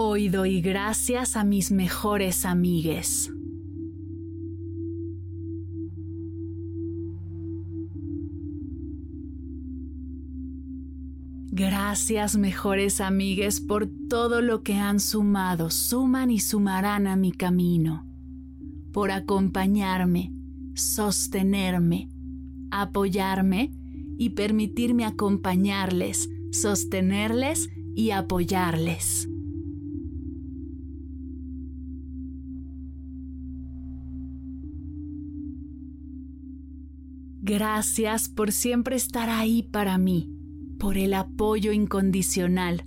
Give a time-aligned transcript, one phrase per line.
[0.00, 3.32] Hoy doy gracias a mis mejores amigues.
[11.50, 18.06] Gracias mejores amigues por todo lo que han sumado, suman y sumarán a mi camino,
[18.92, 20.32] por acompañarme,
[20.74, 22.08] sostenerme,
[22.70, 23.72] apoyarme
[24.16, 29.28] y permitirme acompañarles, sostenerles y apoyarles.
[37.48, 40.30] Gracias por siempre estar ahí para mí,
[40.78, 42.84] por el apoyo incondicional,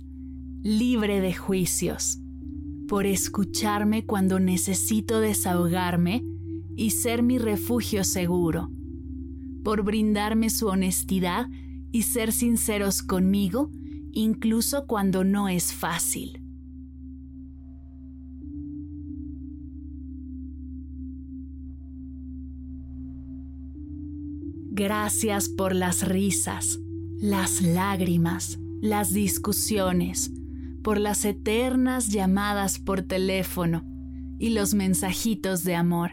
[0.62, 2.20] libre de juicios,
[2.86, 6.24] por escucharme cuando necesito desahogarme
[6.76, 8.70] y ser mi refugio seguro,
[9.64, 11.48] por brindarme su honestidad
[11.90, 13.68] y ser sinceros conmigo,
[14.12, 16.40] incluso cuando no es fácil.
[24.74, 26.80] Gracias por las risas,
[27.20, 30.30] las lágrimas, las discusiones,
[30.82, 33.84] por las eternas llamadas por teléfono
[34.38, 36.12] y los mensajitos de amor.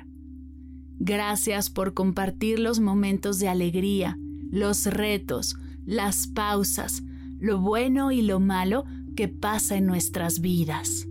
[1.00, 4.20] Gracias por compartir los momentos de alegría,
[4.52, 7.02] los retos, las pausas,
[7.40, 8.84] lo bueno y lo malo
[9.16, 11.08] que pasa en nuestras vidas.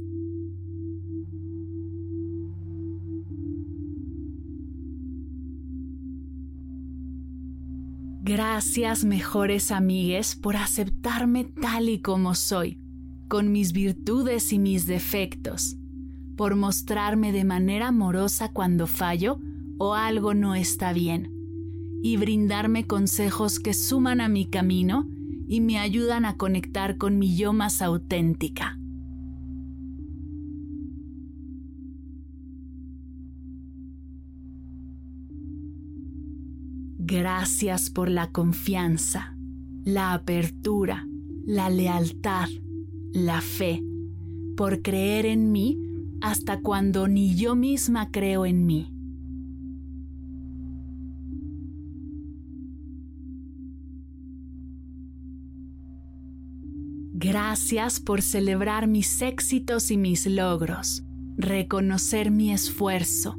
[8.38, 12.78] Gracias mejores amigues por aceptarme tal y como soy,
[13.26, 15.76] con mis virtudes y mis defectos,
[16.36, 19.40] por mostrarme de manera amorosa cuando fallo
[19.78, 21.32] o algo no está bien,
[22.00, 25.08] y brindarme consejos que suman a mi camino
[25.48, 28.78] y me ayudan a conectar con mi yo más auténtica.
[37.10, 39.34] Gracias por la confianza,
[39.82, 41.08] la apertura,
[41.46, 42.50] la lealtad,
[43.14, 43.82] la fe,
[44.58, 45.78] por creer en mí
[46.20, 48.92] hasta cuando ni yo misma creo en mí.
[57.14, 61.04] Gracias por celebrar mis éxitos y mis logros,
[61.38, 63.38] reconocer mi esfuerzo,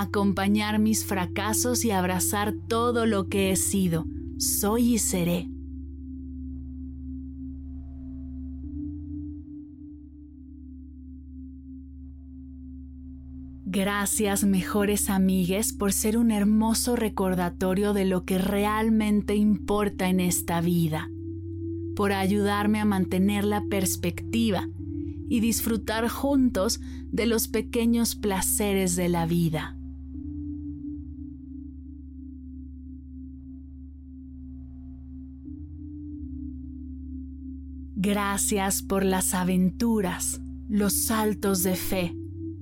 [0.00, 4.04] acompañar mis fracasos y abrazar todo lo que he sido,
[4.38, 5.48] soy y seré.
[13.78, 20.62] Gracias mejores amigues por ser un hermoso recordatorio de lo que realmente importa en esta
[20.62, 21.10] vida,
[21.94, 24.68] por ayudarme a mantener la perspectiva
[25.28, 26.80] y disfrutar juntos
[27.10, 29.76] de los pequeños placeres de la vida.
[38.06, 42.14] Gracias por las aventuras, los saltos de fe,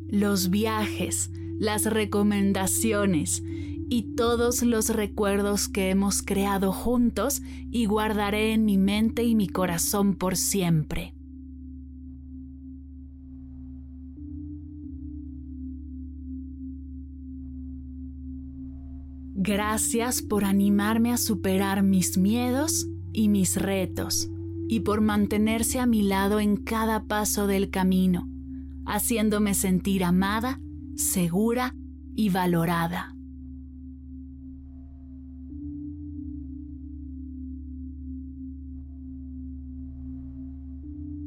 [0.09, 3.43] los viajes, las recomendaciones
[3.91, 9.47] y todos los recuerdos que hemos creado juntos y guardaré en mi mente y mi
[9.47, 11.13] corazón por siempre.
[19.35, 24.31] Gracias por animarme a superar mis miedos y mis retos
[24.69, 28.29] y por mantenerse a mi lado en cada paso del camino,
[28.87, 30.61] haciéndome sentir amada,
[30.97, 31.75] segura
[32.15, 33.15] y valorada.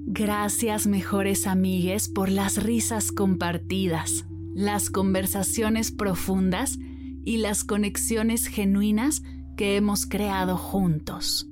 [0.10, 4.26] Gracias mejores amigues por las risas compartidas,
[4.56, 6.80] las conversaciones profundas
[7.24, 9.22] y las conexiones genuinas
[9.58, 11.48] que hemos creado juntos.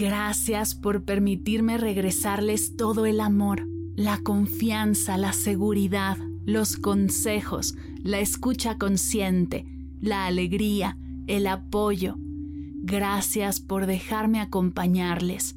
[0.00, 3.66] Gracias por permitirme regresarles todo el amor,
[3.96, 6.16] la confianza, la seguridad,
[6.46, 7.74] los consejos,
[8.04, 9.66] la escucha consciente,
[10.00, 10.96] la alegría,
[11.26, 12.14] el apoyo.
[12.16, 15.56] Gracias por dejarme acompañarles,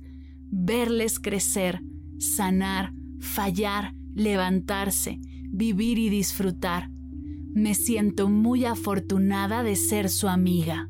[0.50, 1.84] verles crecer,
[2.18, 5.20] sanar, fallar, levantarse,
[5.52, 6.90] vivir y disfrutar.
[7.54, 10.90] Me siento muy afortunada de ser su amiga.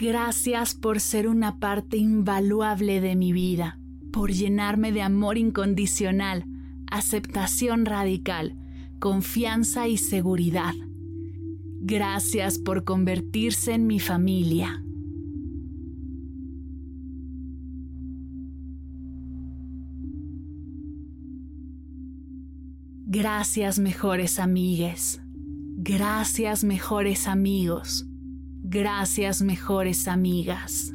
[0.00, 3.78] Gracias por ser una parte invaluable de mi vida,
[4.10, 6.46] por llenarme de amor incondicional,
[6.90, 8.56] aceptación radical,
[8.98, 10.72] confianza y seguridad.
[11.82, 14.82] Gracias por convertirse en mi familia.
[23.04, 25.20] Gracias mejores amigues.
[25.76, 28.09] Gracias mejores amigos.
[28.72, 30.94] Gracias mejores amigas.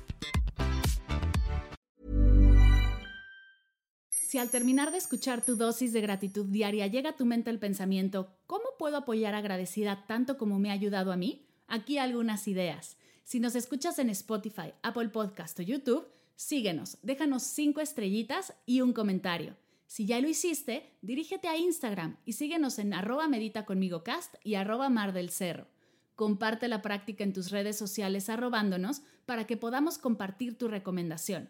[4.31, 7.59] Si al terminar de escuchar tu dosis de gratitud diaria llega a tu mente el
[7.59, 11.49] pensamiento, ¿cómo puedo apoyar agradecida tanto como me ha ayudado a mí?
[11.67, 12.95] Aquí algunas ideas.
[13.25, 16.07] Si nos escuchas en Spotify, Apple Podcast o YouTube,
[16.37, 19.57] síguenos, déjanos cinco estrellitas y un comentario.
[19.85, 24.55] Si ya lo hiciste, dirígete a Instagram y síguenos en arroba medita conmigo cast y
[24.55, 25.67] arroba mar del cerro.
[26.15, 31.49] Comparte la práctica en tus redes sociales arrobándonos para que podamos compartir tu recomendación